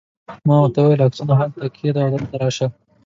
[0.47, 2.67] ما ورته وویل: عکسونه هلته کښېږده او دلته راشه.